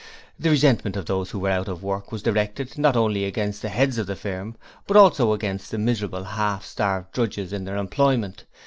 The 0.39 0.49
resentment 0.49 0.97
of 0.97 1.05
those 1.05 1.29
who 1.29 1.37
were 1.37 1.51
out 1.51 1.67
of 1.67 1.83
work 1.83 2.11
was 2.11 2.23
directed, 2.23 2.75
not 2.75 2.97
only 2.97 3.23
against 3.23 3.61
the 3.61 3.69
heads 3.69 3.99
of 3.99 4.07
the 4.07 4.15
firm, 4.15 4.55
but 4.87 4.97
also 4.97 5.31
against 5.31 5.69
the 5.69 5.77
miserable, 5.77 6.23
half 6.23 6.65
starved 6.65 7.11
drudges 7.11 7.53
in 7.53 7.65
their 7.65 7.77
employment. 7.77 8.45